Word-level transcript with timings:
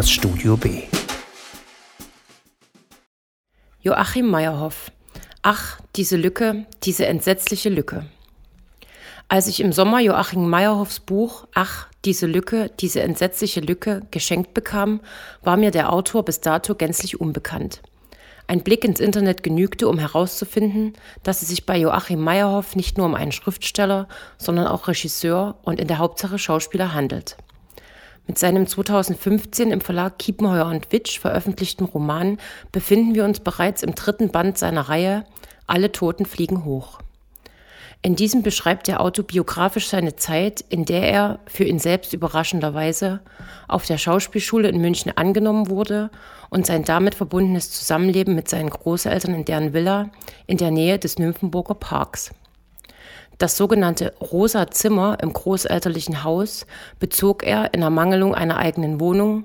das 0.00 0.10
Studio 0.10 0.56
B. 0.56 0.84
Joachim 3.82 4.30
Meyerhoff. 4.30 4.90
Ach, 5.42 5.78
diese 5.94 6.16
Lücke, 6.16 6.64
diese 6.84 7.04
entsetzliche 7.04 7.68
Lücke. 7.68 8.06
Als 9.28 9.46
ich 9.46 9.60
im 9.60 9.74
Sommer 9.74 10.00
Joachim 10.00 10.48
Meyerhoffs 10.48 11.00
Buch 11.00 11.46
Ach, 11.52 11.88
diese 12.06 12.26
Lücke, 12.26 12.70
diese 12.80 13.02
entsetzliche 13.02 13.60
Lücke 13.60 14.00
geschenkt 14.10 14.54
bekam, 14.54 15.02
war 15.42 15.58
mir 15.58 15.70
der 15.70 15.92
Autor 15.92 16.24
bis 16.24 16.40
dato 16.40 16.74
gänzlich 16.74 17.20
unbekannt. 17.20 17.82
Ein 18.46 18.62
Blick 18.62 18.86
ins 18.86 19.00
Internet 19.00 19.42
genügte, 19.42 19.86
um 19.86 19.98
herauszufinden, 19.98 20.94
dass 21.24 21.42
es 21.42 21.48
sich 21.48 21.66
bei 21.66 21.76
Joachim 21.76 22.22
Meyerhoff 22.22 22.74
nicht 22.74 22.96
nur 22.96 23.04
um 23.04 23.14
einen 23.14 23.32
Schriftsteller, 23.32 24.08
sondern 24.38 24.66
auch 24.66 24.88
Regisseur 24.88 25.58
und 25.60 25.78
in 25.78 25.88
der 25.88 25.98
Hauptsache 25.98 26.38
Schauspieler 26.38 26.94
handelt. 26.94 27.36
Mit 28.26 28.38
seinem 28.38 28.66
2015 28.66 29.70
im 29.70 29.80
Verlag 29.80 30.18
Kiepenheuer 30.18 30.66
und 30.66 30.92
Witsch 30.92 31.18
veröffentlichten 31.18 31.84
Roman 31.84 32.38
befinden 32.72 33.14
wir 33.14 33.24
uns 33.24 33.40
bereits 33.40 33.82
im 33.82 33.94
dritten 33.94 34.30
Band 34.30 34.58
seiner 34.58 34.88
Reihe 34.88 35.24
Alle 35.66 35.92
Toten 35.92 36.26
fliegen 36.26 36.64
hoch. 36.64 37.00
In 38.02 38.16
diesem 38.16 38.42
beschreibt 38.42 38.88
er 38.88 39.02
autobiografisch 39.02 39.88
seine 39.88 40.16
Zeit, 40.16 40.64
in 40.70 40.86
der 40.86 41.02
er, 41.02 41.38
für 41.46 41.64
ihn 41.64 41.78
selbst 41.78 42.14
überraschenderweise, 42.14 43.20
auf 43.68 43.84
der 43.84 43.98
Schauspielschule 43.98 44.68
in 44.68 44.80
München 44.80 45.12
angenommen 45.14 45.68
wurde 45.68 46.10
und 46.48 46.64
sein 46.66 46.82
damit 46.82 47.14
verbundenes 47.14 47.70
Zusammenleben 47.70 48.34
mit 48.34 48.48
seinen 48.48 48.70
Großeltern 48.70 49.34
in 49.34 49.44
deren 49.44 49.74
Villa 49.74 50.08
in 50.46 50.56
der 50.56 50.70
Nähe 50.70 50.98
des 50.98 51.18
Nymphenburger 51.18 51.74
Parks. 51.74 52.30
Das 53.40 53.56
sogenannte 53.56 54.12
Rosa 54.20 54.70
Zimmer 54.70 55.16
im 55.22 55.32
großelterlichen 55.32 56.24
Haus 56.24 56.66
bezog 56.98 57.42
er 57.42 57.72
in 57.72 57.80
Ermangelung 57.80 58.34
einer 58.34 58.58
eigenen 58.58 59.00
Wohnung 59.00 59.44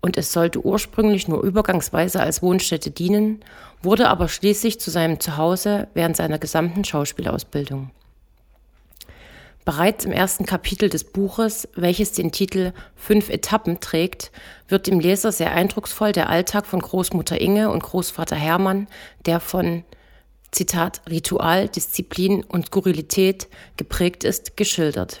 und 0.00 0.16
es 0.16 0.32
sollte 0.32 0.64
ursprünglich 0.64 1.28
nur 1.28 1.42
übergangsweise 1.42 2.20
als 2.20 2.40
Wohnstätte 2.40 2.90
dienen, 2.90 3.44
wurde 3.82 4.08
aber 4.08 4.28
schließlich 4.28 4.80
zu 4.80 4.90
seinem 4.90 5.20
Zuhause 5.20 5.88
während 5.92 6.16
seiner 6.16 6.38
gesamten 6.38 6.84
Schauspielausbildung. 6.84 7.90
Bereits 9.66 10.06
im 10.06 10.12
ersten 10.12 10.46
Kapitel 10.46 10.88
des 10.88 11.04
Buches, 11.04 11.68
welches 11.74 12.12
den 12.12 12.32
Titel 12.32 12.72
Fünf 12.96 13.28
Etappen 13.28 13.78
trägt, 13.78 14.32
wird 14.68 14.86
dem 14.86 15.00
Leser 15.00 15.32
sehr 15.32 15.52
eindrucksvoll 15.52 16.12
der 16.12 16.30
Alltag 16.30 16.64
von 16.64 16.80
Großmutter 16.80 17.38
Inge 17.38 17.70
und 17.70 17.82
Großvater 17.82 18.36
Hermann, 18.36 18.88
der 19.26 19.38
von 19.38 19.84
Zitat, 20.54 21.02
Ritual, 21.10 21.68
Disziplin 21.68 22.44
und 22.44 22.66
Skurrilität 22.66 23.48
geprägt 23.76 24.22
ist, 24.22 24.56
geschildert. 24.56 25.20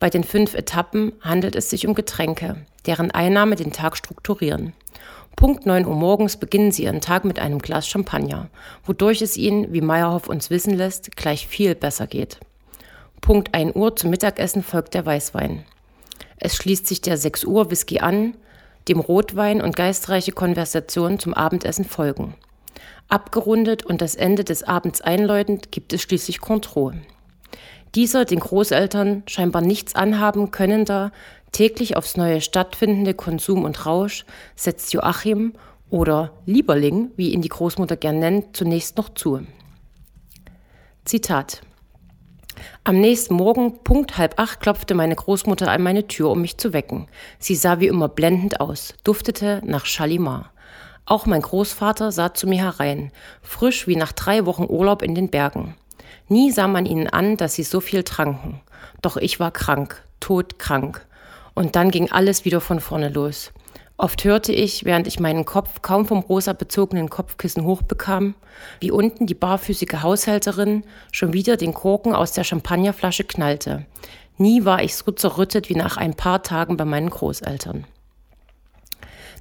Bei 0.00 0.10
den 0.10 0.24
fünf 0.24 0.54
Etappen 0.54 1.12
handelt 1.20 1.54
es 1.54 1.70
sich 1.70 1.86
um 1.86 1.94
Getränke, 1.94 2.56
deren 2.84 3.12
Einnahme 3.12 3.54
den 3.54 3.70
Tag 3.70 3.96
strukturieren. 3.96 4.72
Punkt 5.36 5.66
9 5.66 5.86
Uhr 5.86 5.94
morgens 5.94 6.36
beginnen 6.36 6.72
sie 6.72 6.82
ihren 6.82 7.00
Tag 7.00 7.24
mit 7.24 7.38
einem 7.38 7.60
Glas 7.60 7.86
Champagner, 7.86 8.50
wodurch 8.84 9.22
es 9.22 9.36
ihnen, 9.36 9.72
wie 9.72 9.80
Meyerhoff 9.80 10.28
uns 10.28 10.50
wissen 10.50 10.74
lässt, 10.74 11.16
gleich 11.16 11.46
viel 11.46 11.76
besser 11.76 12.08
geht. 12.08 12.40
Punkt 13.20 13.54
1 13.54 13.76
Uhr 13.76 13.94
zum 13.94 14.10
Mittagessen 14.10 14.64
folgt 14.64 14.94
der 14.94 15.06
Weißwein. 15.06 15.64
Es 16.38 16.56
schließt 16.56 16.88
sich 16.88 17.00
der 17.02 17.16
6 17.16 17.44
Uhr 17.44 17.70
Whisky 17.70 18.00
an, 18.00 18.34
dem 18.88 18.98
Rotwein 18.98 19.62
und 19.62 19.76
geistreiche 19.76 20.32
Konversationen 20.32 21.20
zum 21.20 21.34
Abendessen 21.34 21.84
folgen. 21.84 22.34
Abgerundet 23.08 23.84
und 23.84 24.00
das 24.00 24.14
Ende 24.14 24.44
des 24.44 24.62
Abends 24.62 25.00
einläutend 25.00 25.72
gibt 25.72 25.92
es 25.92 26.02
schließlich 26.02 26.40
Contro. 26.40 26.92
Dieser 27.94 28.24
den 28.24 28.40
Großeltern 28.40 29.24
scheinbar 29.26 29.62
nichts 29.62 29.94
anhaben 29.94 30.50
könnender, 30.50 31.12
täglich 31.52 31.96
aufs 31.96 32.16
Neue 32.16 32.40
stattfindende 32.40 33.14
Konsum 33.14 33.64
und 33.64 33.84
Rausch 33.84 34.24
setzt 34.54 34.92
Joachim 34.92 35.54
oder 35.90 36.32
Lieberling, 36.46 37.10
wie 37.16 37.30
ihn 37.30 37.42
die 37.42 37.48
Großmutter 37.48 37.96
gern 37.96 38.20
nennt, 38.20 38.56
zunächst 38.56 38.96
noch 38.96 39.08
zu. 39.08 39.40
Zitat 41.04 41.62
am 42.84 43.00
nächsten 43.00 43.34
Morgen, 43.34 43.82
Punkt 43.84 44.18
halb 44.18 44.38
acht, 44.38 44.60
klopfte 44.60 44.94
meine 44.94 45.14
Großmutter 45.14 45.70
an 45.70 45.82
meine 45.82 46.06
Tür, 46.06 46.30
um 46.30 46.40
mich 46.40 46.58
zu 46.58 46.72
wecken. 46.72 47.06
Sie 47.38 47.54
sah 47.54 47.80
wie 47.80 47.86
immer 47.86 48.08
blendend 48.08 48.60
aus, 48.60 48.94
duftete 49.04 49.62
nach 49.64 49.86
Chalimar. 49.86 50.52
Auch 51.04 51.26
mein 51.26 51.42
Großvater 51.42 52.12
sah 52.12 52.34
zu 52.34 52.46
mir 52.46 52.62
herein, 52.62 53.10
frisch 53.42 53.86
wie 53.86 53.96
nach 53.96 54.12
drei 54.12 54.46
Wochen 54.46 54.66
Urlaub 54.68 55.02
in 55.02 55.14
den 55.14 55.30
Bergen. 55.30 55.74
Nie 56.28 56.52
sah 56.52 56.68
man 56.68 56.86
ihnen 56.86 57.08
an, 57.08 57.36
dass 57.36 57.54
sie 57.54 57.64
so 57.64 57.80
viel 57.80 58.04
tranken. 58.04 58.60
Doch 59.02 59.16
ich 59.16 59.40
war 59.40 59.50
krank, 59.50 60.04
todkrank. 60.20 61.06
Und 61.54 61.76
dann 61.76 61.90
ging 61.90 62.10
alles 62.12 62.44
wieder 62.44 62.60
von 62.60 62.80
vorne 62.80 63.08
los. 63.08 63.52
Oft 63.96 64.24
hörte 64.24 64.52
ich, 64.52 64.86
während 64.86 65.06
ich 65.06 65.20
meinen 65.20 65.44
Kopf 65.44 65.82
kaum 65.82 66.06
vom 66.06 66.20
rosa 66.20 66.54
bezogenen 66.54 67.10
Kopfkissen 67.10 67.64
hochbekam, 67.64 68.34
wie 68.80 68.90
unten 68.90 69.26
die 69.26 69.34
barfüßige 69.34 70.02
Haushälterin 70.02 70.84
schon 71.12 71.34
wieder 71.34 71.58
den 71.58 71.74
Korken 71.74 72.14
aus 72.14 72.32
der 72.32 72.44
Champagnerflasche 72.44 73.24
knallte. 73.24 73.84
Nie 74.38 74.64
war 74.64 74.82
ich 74.82 74.96
so 74.96 75.12
zerrüttet 75.12 75.68
wie 75.68 75.74
nach 75.74 75.98
ein 75.98 76.14
paar 76.14 76.42
Tagen 76.42 76.78
bei 76.78 76.86
meinen 76.86 77.10
Großeltern. 77.10 77.84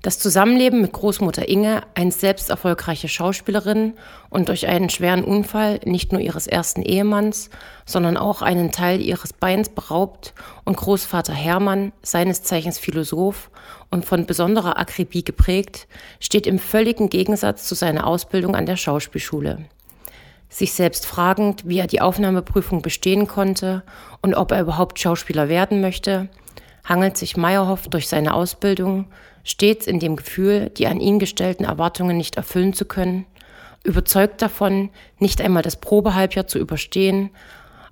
Das 0.02 0.18
Zusammenleben 0.18 0.80
mit 0.80 0.94
Großmutter 0.94 1.50
Inge, 1.50 1.84
einst 1.94 2.22
selbst 2.22 2.50
erfolgreiche 2.50 3.10
Schauspielerin 3.10 3.96
und 4.30 4.48
durch 4.48 4.66
einen 4.66 4.90
schweren 4.90 5.26
Unfall 5.26 5.82
nicht 5.84 6.14
nur 6.14 6.22
ihres 6.22 6.48
ersten 6.48 6.82
Ehemanns, 6.84 7.50
sondern 7.86 8.16
auch 8.16 8.42
einen 8.42 8.72
Teil 8.72 9.02
ihres 9.02 9.34
Beins 9.34 9.68
beraubt 9.68 10.34
und 10.64 10.78
Großvater 10.78 11.34
Hermann, 11.34 11.92
seines 12.02 12.44
Zeichens 12.44 12.80
Philosoph 12.80 13.52
und 13.92 14.06
von 14.06 14.26
besonderer 14.26 14.78
Akribie 14.78 15.26
geprägt, 15.26 15.90
steht 16.22 16.48
im 16.48 16.60
völligen 16.60 17.10
Gegensatz 17.10 17.68
zu 17.68 17.76
seiner 17.76 18.08
Ausbildung 18.08 18.56
an 18.56 18.66
der 18.66 18.78
Schauspielschule. 18.78 19.66
Sich 20.48 20.74
selbst 20.74 21.06
fragend, 21.06 21.68
wie 21.68 21.78
er 21.78 21.88
die 21.88 22.02
Aufnahmeprüfung 22.02 22.82
bestehen 22.82 23.28
konnte 23.28 23.84
und 24.22 24.34
ob 24.34 24.54
er 24.54 24.62
überhaupt 24.62 24.98
Schauspieler 24.98 25.50
werden 25.50 25.82
möchte, 25.82 26.30
hangelt 26.86 27.18
sich 27.18 27.36
Meyerhoff 27.36 27.90
durch 27.90 28.08
seine 28.08 28.34
Ausbildung 28.34 29.08
stets 29.44 29.88
in 29.88 30.00
dem 30.00 30.16
Gefühl, 30.16 30.70
die 30.70 30.88
an 30.88 31.00
ihn 31.00 31.20
gestellten 31.20 31.64
Erwartungen 31.64 32.18
nicht 32.18 32.38
erfüllen 32.38 32.74
zu 32.74 32.86
können, 32.86 33.26
überzeugt 33.84 34.42
davon, 34.42 34.90
nicht 35.20 35.42
einmal 35.42 35.64
das 35.64 35.78
Probehalbjahr 35.78 36.48
zu 36.48 36.60
überstehen, 36.60 37.30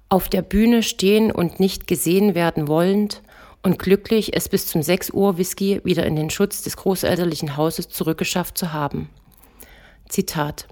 auf 0.10 0.30
der 0.30 0.42
Bühne 0.42 0.84
stehen 0.84 1.32
und 1.32 1.60
nicht 1.60 1.88
gesehen 1.88 2.36
werden 2.36 2.68
wollend 2.68 3.22
und 3.64 3.80
glücklich, 3.80 4.36
es 4.36 4.48
bis 4.48 4.68
zum 4.68 4.82
6 4.82 5.12
Uhr 5.12 5.38
Whisky 5.38 5.82
wieder 5.84 6.06
in 6.06 6.16
den 6.16 6.30
Schutz 6.30 6.62
des 6.62 6.78
großelterlichen 6.78 7.58
Hauses 7.58 7.90
zurückgeschafft 7.90 8.58
zu 8.58 8.72
haben. 8.72 9.10
Zitat 10.08 10.68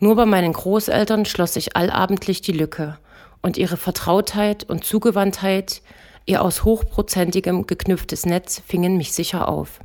Nur 0.00 0.16
bei 0.16 0.26
meinen 0.26 0.52
Großeltern 0.52 1.24
schloss 1.24 1.54
sich 1.54 1.76
allabendlich 1.76 2.40
die 2.40 2.52
Lücke, 2.52 2.98
und 3.42 3.58
ihre 3.58 3.76
Vertrautheit 3.76 4.64
und 4.64 4.84
Zugewandtheit, 4.84 5.82
ihr 6.26 6.42
aus 6.42 6.64
hochprozentigem 6.64 7.66
geknüpftes 7.66 8.24
Netz 8.24 8.62
fingen 8.64 8.96
mich 8.96 9.12
sicher 9.12 9.48
auf. 9.48 9.80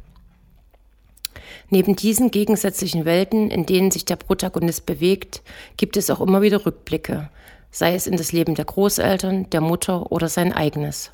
Neben 1.69 1.95
diesen 1.95 2.31
gegensätzlichen 2.31 3.03
Welten, 3.03 3.51
in 3.51 3.65
denen 3.65 3.91
sich 3.91 4.05
der 4.05 4.15
Protagonist 4.15 4.85
bewegt, 4.85 5.41
gibt 5.75 5.97
es 5.97 6.09
auch 6.09 6.21
immer 6.21 6.41
wieder 6.41 6.65
Rückblicke, 6.65 7.29
sei 7.71 7.93
es 7.93 8.07
in 8.07 8.15
das 8.15 8.31
Leben 8.31 8.55
der 8.55 8.65
Großeltern, 8.65 9.49
der 9.49 9.61
Mutter 9.61 10.11
oder 10.11 10.29
sein 10.29 10.53
eigenes. 10.53 11.11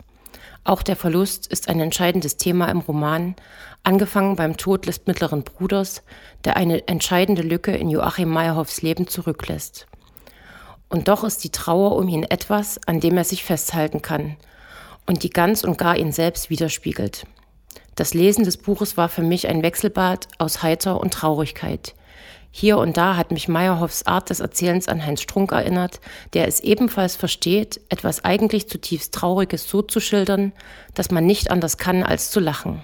Auch 0.63 0.83
der 0.83 0.95
Verlust 0.95 1.47
ist 1.47 1.67
ein 1.69 1.79
entscheidendes 1.79 2.37
Thema 2.37 2.69
im 2.69 2.79
Roman, 2.79 3.35
angefangen 3.81 4.35
beim 4.35 4.55
Tod 4.55 4.87
des 4.87 5.05
mittleren 5.07 5.43
Bruders, 5.43 6.03
der 6.45 6.55
eine 6.55 6.87
entscheidende 6.87 7.41
Lücke 7.41 7.75
in 7.75 7.89
Joachim 7.89 8.29
Meyerhoffs 8.29 8.81
Leben 8.81 9.07
zurücklässt. 9.07 9.88
Und 10.88 11.07
doch 11.07 11.23
ist 11.23 11.44
die 11.44 11.49
Trauer 11.49 11.95
um 11.95 12.07
ihn 12.07 12.23
etwas, 12.23 12.79
an 12.85 12.99
dem 12.99 13.17
er 13.17 13.23
sich 13.23 13.44
festhalten 13.44 14.01
kann 14.01 14.38
und 15.07 15.23
die 15.23 15.31
ganz 15.31 15.63
und 15.63 15.77
gar 15.77 15.97
ihn 15.97 16.11
selbst 16.11 16.49
widerspiegelt. 16.49 17.25
Das 17.95 18.13
Lesen 18.13 18.44
des 18.44 18.57
Buches 18.57 18.98
war 18.98 19.10
für 19.10 19.22
mich 19.22 19.48
ein 19.48 19.62
Wechselbad 19.62 20.28
aus 20.38 20.63
Heiter 20.63 21.00
und 21.00 21.13
Traurigkeit. 21.13 21.94
Hier 22.56 22.78
und 22.78 22.98
da 22.98 23.18
hat 23.18 23.31
mich 23.31 23.48
Meyerhoffs 23.48 24.06
Art 24.06 24.30
des 24.30 24.40
Erzählens 24.40 24.88
an 24.88 25.04
Heinz 25.04 25.22
Strunk 25.22 25.51
erinnert, 25.51 26.00
der 26.34 26.48
es 26.48 26.60
ebenfalls 26.60 27.16
versteht, 27.16 27.81
etwas 27.90 28.24
eigentlich 28.24 28.69
zutiefst 28.69 29.13
Trauriges 29.13 29.68
so 29.68 29.81
zu 29.81 30.00
schildern, 30.00 30.54
dass 30.94 31.10
man 31.10 31.25
nicht 31.25 31.50
anders 31.50 31.78
kann, 31.78 32.04
als 32.04 32.30
zu 32.30 32.40
lachen. 32.40 32.84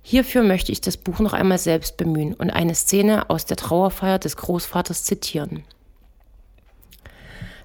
Hierfür 0.00 0.42
möchte 0.42 0.72
ich 0.72 0.80
das 0.80 0.96
Buch 0.96 1.18
noch 1.18 1.32
einmal 1.32 1.58
selbst 1.58 1.96
bemühen 1.96 2.32
und 2.32 2.50
eine 2.50 2.74
Szene 2.74 3.28
aus 3.28 3.44
der 3.44 3.56
Trauerfeier 3.56 4.18
des 4.18 4.36
Großvaters 4.36 5.04
zitieren. 5.04 5.64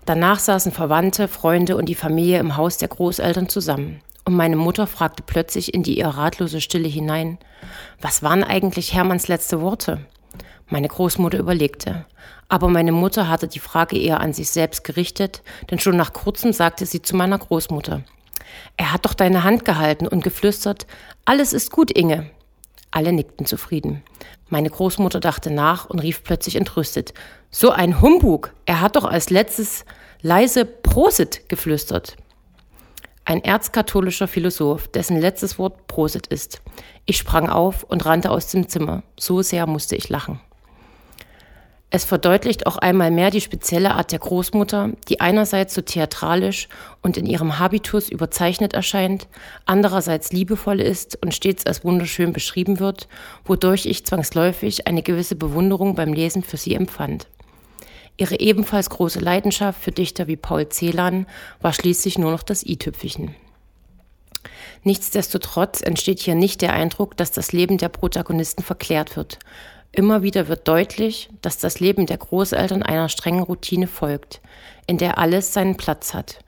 Danach 0.06 0.40
saßen 0.40 0.72
Verwandte, 0.72 1.28
Freunde 1.28 1.78
und 1.78 1.86
die 1.86 1.96
Familie 1.96 2.40
im 2.40 2.58
Haus 2.58 2.78
der 2.78 2.88
Großeltern 2.88 3.48
zusammen. 3.48 4.02
Und 4.26 4.36
meine 4.36 4.56
Mutter 4.56 4.88
fragte 4.88 5.24
plötzlich 5.24 5.74
in 5.74 5.84
die 5.84 5.98
ihr 5.98 6.08
ratlose 6.08 6.62
Stille 6.62 6.88
hinein, 6.88 7.40
was 8.00 8.24
waren 8.24 8.44
eigentlich 8.44 8.94
Hermanns 8.94 9.28
letzte 9.28 9.62
Worte? 9.62 10.06
Meine 10.68 10.88
Großmutter 10.88 11.40
überlegte. 11.40 12.06
Aber 12.48 12.68
meine 12.68 12.92
Mutter 12.92 13.28
hatte 13.28 13.48
die 13.48 13.60
Frage 13.60 13.98
eher 13.98 14.20
an 14.20 14.34
sich 14.34 14.50
selbst 14.50 14.84
gerichtet, 14.84 15.42
denn 15.70 15.80
schon 15.80 15.98
nach 15.98 16.14
kurzem 16.14 16.54
sagte 16.54 16.86
sie 16.86 17.02
zu 17.02 17.16
meiner 17.16 17.38
Großmutter, 17.38 18.04
er 18.78 18.94
hat 18.94 19.06
doch 19.06 19.14
deine 19.14 19.44
Hand 19.44 19.66
gehalten 19.66 20.08
und 20.08 20.24
geflüstert, 20.24 20.88
alles 21.26 21.54
ist 21.54 21.72
gut, 21.72 21.92
Inge. 21.92 22.30
Alle 22.90 23.14
nickten 23.14 23.46
zufrieden. 23.46 24.04
Meine 24.50 24.70
Großmutter 24.70 25.22
dachte 25.22 25.50
nach 25.50 25.90
und 25.90 26.00
rief 26.00 26.24
plötzlich 26.24 26.58
entrüstet. 26.58 27.14
So 27.50 27.72
ein 27.72 28.02
Humbug! 28.02 28.54
Er 28.66 28.82
hat 28.82 28.98
doch 28.98 29.06
als 29.06 29.30
letztes 29.30 29.86
leise 30.22 30.66
Prosit 30.66 31.48
geflüstert. 31.48 32.18
Ein 33.24 33.44
erzkatholischer 33.44 34.28
Philosoph, 34.28 34.88
dessen 34.88 35.20
letztes 35.20 35.60
Wort 35.60 35.88
Prosit 35.88 36.28
ist. 36.28 36.62
Ich 37.06 37.18
sprang 37.18 37.50
auf 37.50 37.84
und 37.84 38.06
rannte 38.06 38.32
aus 38.32 38.48
dem 38.48 38.68
Zimmer. 38.68 39.04
So 39.18 39.42
sehr 39.42 39.68
musste 39.68 39.96
ich 39.96 40.10
lachen. 40.10 40.40
Es 41.94 42.06
verdeutlicht 42.06 42.68
auch 42.68 42.78
einmal 42.78 43.12
mehr 43.12 43.32
die 43.32 43.42
spezielle 43.42 43.96
Art 43.96 44.14
der 44.14 44.20
Großmutter, 44.20 44.92
die 45.10 45.20
einerseits 45.20 45.74
so 45.74 45.82
theatralisch 45.82 46.70
und 47.02 47.18
in 47.18 47.26
ihrem 47.26 47.60
Habitus 47.60 48.10
überzeichnet 48.10 48.74
erscheint, 48.74 49.28
andererseits 49.66 50.32
liebevoll 50.32 50.80
ist 50.80 51.22
und 51.22 51.34
stets 51.34 51.66
als 51.66 51.84
wunderschön 51.84 52.32
beschrieben 52.32 52.80
wird, 52.80 53.10
wodurch 53.44 53.86
ich 53.86 54.06
zwangsläufig 54.06 54.88
eine 54.88 55.04
gewisse 55.04 55.36
Bewunderung 55.36 55.94
beim 55.94 56.14
Lesen 56.14 56.44
für 56.44 56.56
sie 56.56 56.76
empfand. 56.76 57.28
Ihre 58.22 58.40
ebenfalls 58.40 58.92
große 58.92 59.18
Leidenschaft 59.20 59.82
für 59.82 59.92
Dichter 59.92 60.28
wie 60.28 60.36
Paul 60.36 60.70
Celan 60.70 61.26
war 61.60 61.74
schließlich 61.74 62.20
nur 62.20 62.30
noch 62.30 62.44
das 62.44 62.64
i-Tüpfelchen. 62.64 63.34
Nichtsdestotrotz 64.84 65.82
entsteht 65.82 66.20
hier 66.20 66.36
nicht 66.36 66.62
der 66.62 66.74
Eindruck, 66.74 67.18
dass 67.18 67.32
das 67.32 67.52
Leben 67.52 67.80
der 67.80 67.90
Protagonisten 67.90 68.62
verklärt 68.62 69.16
wird, 69.16 69.40
Immer 69.92 70.22
wieder 70.22 70.48
wird 70.48 70.68
deutlich, 70.68 71.30
dass 71.42 71.58
das 71.58 71.80
Leben 71.80 72.06
der 72.06 72.18
Großeltern 72.18 72.84
einer 72.84 73.10
strengen 73.10 73.44
Routine 73.44 73.88
folgt, 73.88 74.40
in 74.88 74.98
der 74.98 75.18
alles 75.18 75.52
seinen 75.52 75.76
Platz 75.76 76.14
hat. 76.14 76.40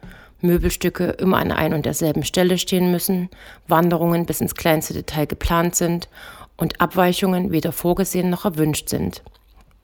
Möbelstücke 0.42 1.06
immer 1.06 1.40
an 1.40 1.52
ein 1.52 1.74
und 1.74 1.86
derselben 1.86 2.24
Stelle 2.24 2.58
stehen 2.58 2.92
müssen, 2.92 3.30
Wanderungen 3.68 4.26
bis 4.26 4.42
ins 4.42 4.56
kleinste 4.56 4.94
Detail 4.94 5.26
geplant 5.26 5.76
sind 5.76 6.08
und 6.56 6.80
Abweichungen 6.80 7.52
weder 7.52 7.72
vorgesehen 7.72 8.30
noch 8.30 8.46
erwünscht 8.46 8.90
sind. 8.90 9.24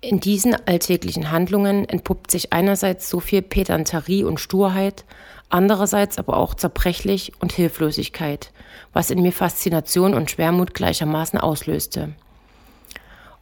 In 0.01 0.21
diesen 0.21 0.55
alltäglichen 0.65 1.29
Handlungen 1.29 1.87
entpuppt 1.87 2.31
sich 2.31 2.53
einerseits 2.53 3.09
so 3.09 3.19
viel 3.19 3.41
Pedanterie 3.41 4.23
und 4.23 4.39
Sturheit, 4.39 5.03
andererseits 5.49 6.17
aber 6.17 6.37
auch 6.37 6.53
Zerbrechlich 6.53 7.33
und 7.41 7.51
Hilflosigkeit, 7.51 8.51
was 8.93 9.09
in 9.09 9.21
mir 9.21 9.33
Faszination 9.33 10.13
und 10.13 10.31
Schwermut 10.31 10.73
gleichermaßen 10.73 11.37
auslöste. 11.37 12.13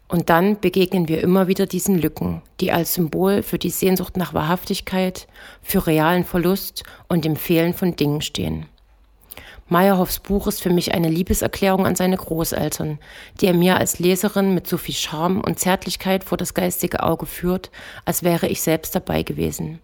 Und 0.08 0.32
dann 0.32 0.60
begegnen 0.60 1.08
wir 1.08 1.22
immer 1.22 1.48
wieder 1.48 1.68
diesen 1.68 2.00
Lücken, 2.00 2.42
die 2.60 2.72
als 2.72 2.96
Symbol 2.96 3.44
für 3.44 3.60
die 3.60 3.70
Sehnsucht 3.70 4.18
nach 4.18 4.34
Wahrhaftigkeit, 4.34 5.28
für 5.62 5.86
realen 5.86 6.24
Verlust 6.24 6.84
und 7.08 7.24
dem 7.24 7.36
Fehlen 7.36 7.76
von 7.76 7.96
Dingen 7.96 8.22
stehen. 8.22 8.66
Meyerhoffs 9.70 10.20
Buch 10.20 10.48
ist 10.48 10.62
für 10.62 10.70
mich 10.70 10.94
eine 10.94 11.10
Liebeserklärung 11.10 11.86
an 11.86 11.96
seine 11.96 12.16
Großeltern, 12.16 13.00
die 13.42 13.48
er 13.48 13.54
mir 13.54 13.78
als 13.78 14.00
Leserin 14.00 14.54
mit 14.54 14.66
so 14.66 14.78
viel 14.78 14.96
Charme 14.96 15.42
und 15.42 15.60
Zärtlichkeit 15.60 16.24
vor 16.24 16.38
das 16.38 16.54
geistige 16.54 17.04
Auge 17.04 17.26
führt, 17.26 17.70
als 18.06 18.24
wäre 18.24 18.48
ich 18.48 18.62
selbst 18.62 18.96
dabei 18.96 19.24
gewesen. 19.24 19.80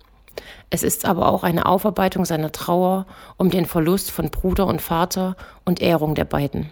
Es 0.69 0.83
ist 0.83 1.05
aber 1.05 1.29
auch 1.29 1.43
eine 1.43 1.65
Aufarbeitung 1.65 2.23
seiner 2.25 2.51
Trauer 2.51 3.05
um 3.37 3.49
den 3.49 3.65
Verlust 3.65 4.09
von 4.09 4.29
Bruder 4.29 4.67
und 4.67 4.81
Vater 4.81 5.35
und 5.65 5.81
Ehrung 5.81 6.15
der 6.15 6.25
beiden. 6.25 6.69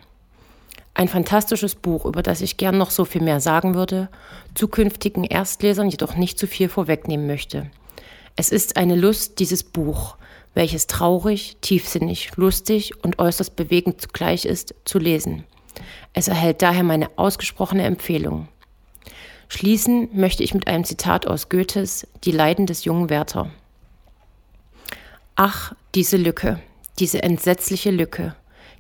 Ein 0.94 1.08
fantastisches 1.08 1.76
Buch, 1.76 2.06
über 2.06 2.24
das 2.24 2.42
ich 2.42 2.58
gern 2.58 2.78
noch 2.78 2.92
so 2.92 3.06
viel 3.06 3.22
mehr 3.22 3.40
sagen 3.40 3.76
würde, 3.76 4.10
zukünftigen 4.56 5.24
Erstlesern 5.24 5.90
jedoch 5.90 6.16
nicht 6.16 6.40
zu 6.40 6.48
viel 6.48 6.70
vorwegnehmen 6.70 7.28
möchte. 7.28 7.70
Es 8.36 8.50
ist 8.50 8.78
eine 8.78 8.96
Lust, 8.96 9.40
dieses 9.40 9.64
Buch, 9.64 10.16
welches 10.54 10.88
traurig, 10.88 11.58
tiefsinnig, 11.62 12.32
lustig 12.36 13.04
und 13.04 13.20
äußerst 13.20 13.56
bewegend 13.56 14.02
zugleich 14.02 14.46
ist, 14.46 14.76
zu 14.86 15.00
lesen. 15.00 15.46
Es 16.14 16.28
erhält 16.28 16.62
daher 16.62 16.84
meine 16.84 17.10
ausgesprochene 17.18 17.84
Empfehlung. 17.84 18.48
Schließen 19.48 20.10
möchte 20.14 20.44
ich 20.44 20.54
mit 20.54 20.68
einem 20.68 20.84
Zitat 20.84 21.28
aus 21.28 21.50
Goethes 21.50 22.08
Die 22.24 22.32
Leiden 22.32 22.66
des 22.66 22.86
jungen 22.86 23.10
Werther. 23.10 23.52
Ach, 25.36 25.74
diese 25.96 26.18
Lücke, 26.18 26.62
diese 27.00 27.24
entsetzliche 27.24 27.92
Lücke, 27.92 28.36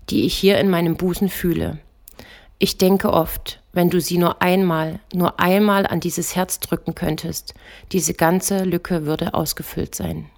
die 0.10 0.26
ich 0.26 0.36
hier 0.36 0.60
in 0.60 0.70
meinem 0.70 0.96
Busen 0.96 1.30
fühle. 1.30 1.80
Ich 2.60 2.78
denke 2.78 3.12
oft, 3.12 3.62
wenn 3.74 3.90
du 3.90 4.00
sie 4.00 4.18
nur 4.18 4.42
einmal, 4.42 5.00
nur 5.14 5.40
einmal 5.40 5.88
an 5.88 6.00
dieses 6.00 6.36
Herz 6.36 6.60
drücken 6.60 6.94
könntest, 6.94 7.54
diese 7.92 8.14
ganze 8.14 8.64
Lücke 8.64 9.06
würde 9.06 9.34
ausgefüllt 9.34 9.96
sein. 9.96 10.30